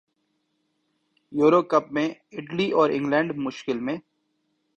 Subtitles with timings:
[1.31, 3.97] euro Cup میں اٹلی اور انگلینڈ مشکل میں